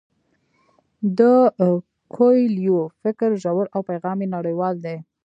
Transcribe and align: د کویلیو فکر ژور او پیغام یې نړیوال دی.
د 1.19 1.19
کویلیو 2.13 2.79
فکر 3.01 3.29
ژور 3.43 3.65
او 3.75 3.79
پیغام 3.89 4.17
یې 4.23 4.27
نړیوال 4.35 4.75
دی. 4.85 4.97